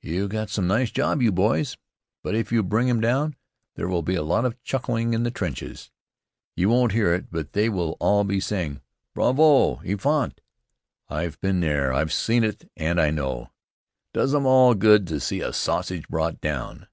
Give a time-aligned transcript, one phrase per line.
[0.00, 1.76] "You got some nice job, you boys.
[2.22, 3.36] But if you bring him down,
[3.74, 5.90] there will be a lot of chuckling in the trenches.
[6.56, 8.80] You won't hear it, but they will all be saying,
[9.14, 9.76] 'Bravo!
[9.84, 10.38] Épatant!'
[11.10, 11.92] I've been there.
[11.92, 13.50] I've seen it and I know.
[14.14, 16.86] Does 'em all good to see a sausage brought down.